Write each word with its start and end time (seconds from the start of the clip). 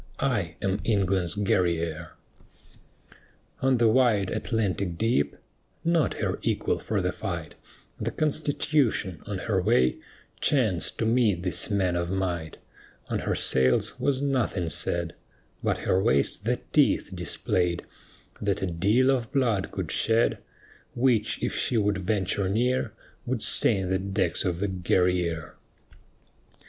I 0.17 0.55
am 0.63 0.81
England's 0.83 1.35
Guerrière." 1.35 2.13
On 3.61 3.77
the 3.77 3.87
wide, 3.87 4.31
Atlantic 4.31 4.97
deep 4.97 5.35
(Not 5.83 6.15
her 6.15 6.39
equal 6.41 6.79
for 6.79 7.03
the 7.03 7.11
fight) 7.11 7.53
The 7.99 8.09
Constitution, 8.09 9.21
on 9.27 9.37
her 9.37 9.61
way, 9.61 9.97
Chanced 10.39 10.97
to 10.97 11.05
meet 11.05 11.43
these 11.43 11.69
men 11.69 11.95
of 11.95 12.09
might; 12.09 12.57
On 13.09 13.19
her 13.19 13.35
sails 13.35 13.99
was 13.99 14.23
nothing 14.23 14.69
said, 14.69 15.13
But 15.61 15.77
her 15.85 16.01
waist 16.01 16.45
the 16.45 16.61
teeth 16.73 17.11
displayed 17.13 17.83
That 18.41 18.63
a 18.63 18.65
deal 18.65 19.11
of 19.11 19.31
blood 19.31 19.69
could 19.71 19.91
shed, 19.91 20.39
Which, 20.95 21.43
if 21.43 21.55
she 21.55 21.77
would 21.77 21.99
venture 21.99 22.49
near, 22.49 22.91
Would 23.27 23.43
stain 23.43 23.91
the 23.91 23.99
decks 23.99 24.45
of 24.45 24.61
the 24.61 24.67
Guerrière. 24.67 25.51